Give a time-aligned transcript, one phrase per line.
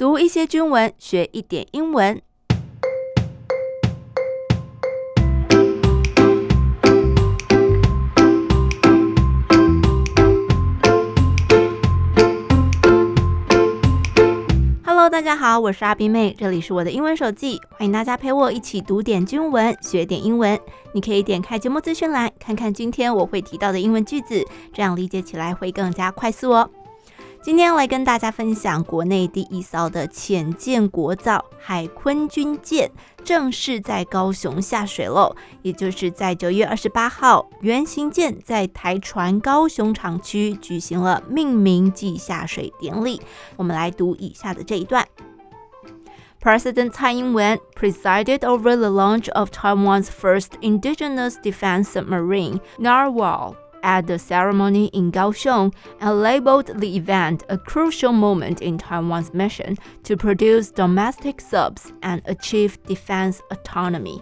[0.00, 2.22] 读一些军文，学一点英文。
[14.82, 20.58] Hello，大家好，我是阿斌妹，这里是我的英文手记，欢迎大家陪我一起读点军文，学点英文。
[20.94, 24.42] 你可以点开节目资讯栏，看看今天我会提到的英文句子，
[24.72, 26.70] 这样理解起来会更加快速哦。
[27.42, 32.90] 今天来跟大家分享国内第一艘的浅舰国造海鲲军舰
[33.24, 43.18] 正式在高雄下水喽，也就是在九月二十八号，原型舰在台船高雄厂区举行了命名暨下水典礼。
[43.56, 45.08] 我们来读以下的这一段
[46.42, 53.54] ：President 蔡英文 presided over the launch of Taiwan's first indigenous defense submarine Narwhal。
[53.81, 60.15] at the ceremony in Kaohsiung and labeled the event a crucial moment in Taiwan's mission to
[60.17, 64.19] produce domestic subs and achieve defense autonomy.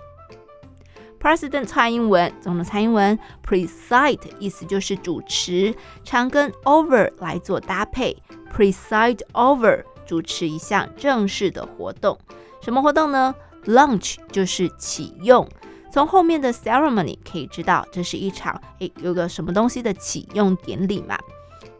[1.19, 3.17] President 蔡英文，总统蔡英文，
[3.47, 8.17] preside 意思就是主持，常跟 over 来做搭配，
[8.53, 12.19] preside over 主持一项正式的活动，
[12.61, 13.33] 什么活动呢？
[13.65, 15.47] Launch 就是启用。
[15.98, 21.18] 从后面的 ceremony 可以知道，这是一场诶，有个什么东西的启用典礼嘛。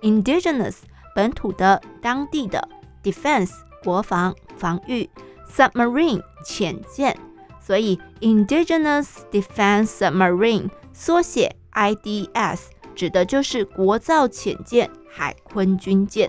[0.01, 0.75] Indigenous
[1.15, 2.69] 本土的、当地的
[3.01, 3.53] ，defense
[3.85, 5.09] 国防、防御
[5.49, 7.17] ，submarine 潜舰，
[7.61, 12.59] 所以 Indigenous Defense Submarine 缩写 IDS
[12.97, 16.29] 指的就是国造潜舰海鲲军舰。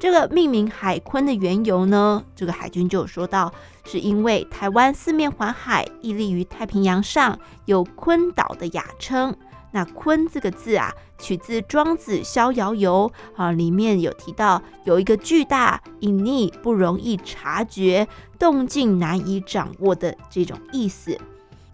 [0.00, 3.52] 这个命名海鲲的缘由呢，这个海军就有说到，
[3.84, 9.36] 是因为台湾四面环海，屹立于太平洋上，有鲲岛的雅称。
[9.72, 21.16] 那鲲这个字啊，取自《庄子·逍遥游》啊，里面有提到有一个巨大、隐匿、不容易察觉、动静难以掌握的这种意思。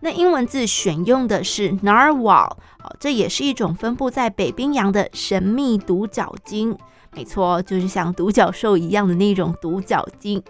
[0.00, 2.56] 那英文字选用的是 Narwhal，
[2.98, 6.76] 这也是一种分布在北冰洋的神秘独角鲸。
[7.16, 10.40] 没错，就是像独角兽一样的那种独角鲸。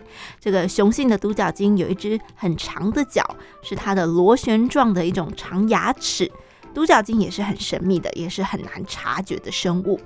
[0.41, 3.25] 这个雄性的独角鲸有一只很长的角，
[3.63, 6.29] 是它的螺旋状的一种长牙齿。
[6.75, 10.01] 独角鲸也是很神秘的，也是很难察觉的生物。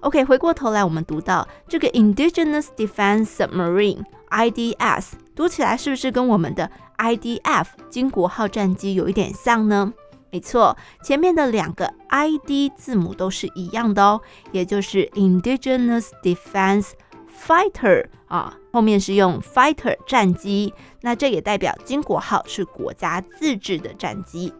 [0.00, 5.04] OK，回过头来，我们读到这个 Indigenous Defense Submarine（IDS），
[5.34, 9.92] 读起来是不是跟我们的 IDF 金国号战机有一点像呢？
[10.32, 16.92] 没错，前面的两个 ID 字母都是一样的哦，也就是 Indigenous Defense
[17.46, 20.72] Fighter 啊，后面是用 Fighter 战机，
[21.02, 24.54] 那这也代表金国号是国家自制的战机。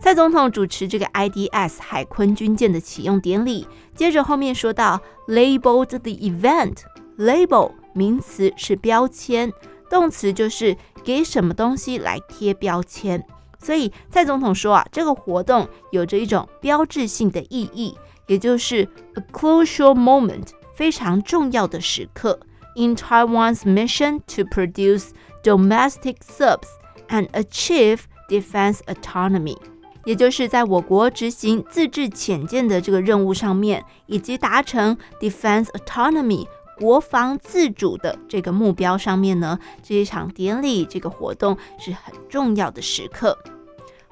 [0.00, 9.52] 蔡总统主持这个 IDS 海鲲军舰的启用典礼，接着后面说到 Labeled the event，Label 名词是标签，
[9.88, 13.24] 动词就是给什么东西来贴标签。
[13.62, 17.96] 所以蔡总统说啊，这个活动有着一种标志性的意义，
[18.26, 22.40] 也就是 a crucial moment，非常重要的时刻。
[22.74, 25.10] In Taiwan's mission to produce
[25.42, 26.68] domestic subs
[27.08, 29.58] and achieve defense autonomy，
[30.04, 36.46] 也就是在我国执行自制潜舰的这个任务上面，以及达成 defense autonomy。
[36.78, 43.36] 国防自主的这个目标上面呢，这一场典礼，这个活动是很重要的时刻。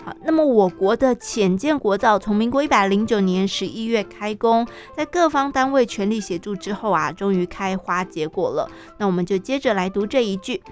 [0.05, 4.67] 好，那么我国的潜舰国造从民国一百零九年十一月开工，
[4.97, 8.71] 在各方单位全力协助之后啊，终于开花结果了。
[8.97, 10.63] 那我们就接着来读这一句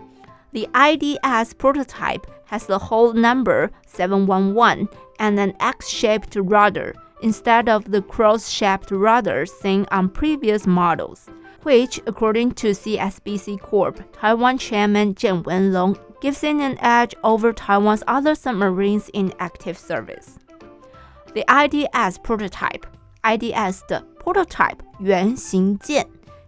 [0.53, 4.89] ：The IDS prototype has the hull number seven one one
[5.19, 11.27] and an X-shaped rudder instead of the cross-shaped rudder seen on previous models.
[11.64, 18.04] which, according to CSBC Corp, Taiwan Chairman Zheng Wenlong, gives it an edge over Taiwan's
[18.08, 20.38] other submarines in active service.
[21.34, 22.86] The IDS prototype,
[23.24, 26.06] IDS 的 prototype 原型舰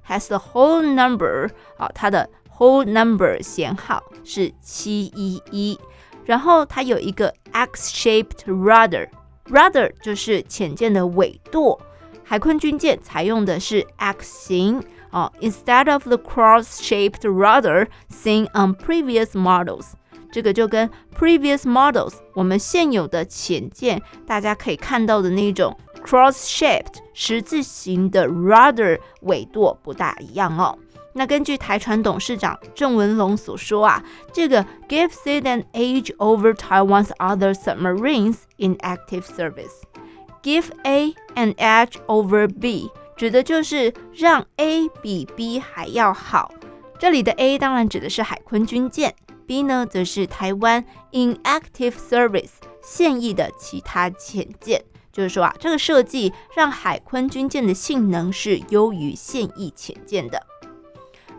[0.08, 5.80] has the hull number 啊，它的 hull number 舷号是七一一，
[6.26, 11.82] 然后它有一个 X-shaped rudder，rudder 就是潜舰的尾舵，
[12.24, 14.84] 海鲲军舰采用的是 X 型。
[15.12, 19.94] 哦，instead of the cross-shaped rudder seen on previous models，
[20.32, 30.78] 这个就跟 previous models 我们现有的潜舰大家可以看到的那种 cross-shaped 十字形的 rudder 尾舵不大一样哦。
[31.14, 34.04] 那根据台船董事长郑文龙所说啊，
[34.34, 39.84] 这个 gives it an edge over Taiwan's other submarines in active service.
[40.44, 42.90] Give A an edge over B.
[43.21, 46.55] 指的就是让 A 比 B 还要好，
[46.99, 49.15] 这里的 A 当然指的是海鲲军舰
[49.47, 52.49] ，B 呢则是台湾 in active service
[52.83, 54.83] 现役的其他潜舰。
[55.13, 60.43] 就是说啊，这个设计让海鲲军舰的性能是优于现役潜舰的。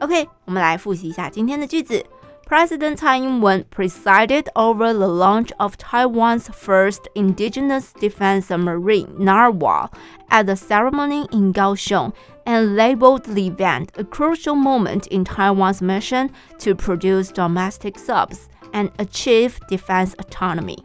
[0.02, 2.06] OK，我们来复习一下今天的句子。
[2.52, 9.90] President Tsai Ing-wen presided over the launch of Taiwan's first indigenous defense submarine, Narwhal,
[10.32, 12.14] at the ceremony in Kaohsiung,
[12.46, 18.92] and labeled the event a crucial moment in Taiwan's mission to produce domestic subs and
[19.00, 20.80] achieve defense autonomy.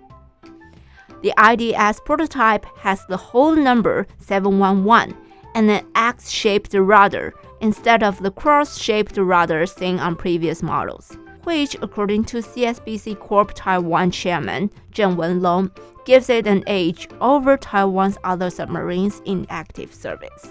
[1.22, 5.16] The IDS prototype has the hull number 711
[5.56, 12.25] and an X-shaped rudder instead of the cross-shaped rudder seen on previous models which, according
[12.25, 15.70] to CSBC Corp Taiwan Chairman Zheng Wenlong,
[16.04, 20.50] gives it an edge over Taiwan's other submarines in active service.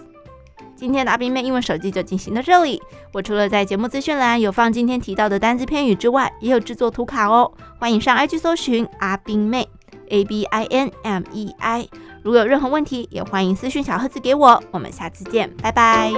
[0.75, 2.81] 今天的阿宾妹英文手机就进行到这里。
[3.13, 7.51] 我除了在节目资讯栏有放今天提到的单字片语之外，也有制作图卡哦。
[7.77, 9.69] 欢迎上 IG 搜寻阿宾妹
[10.09, 11.87] A B I N M E I。
[12.23, 14.61] 如果有任何问题，也欢迎私讯小盒子给我。
[14.71, 16.11] 我们下次见，拜拜。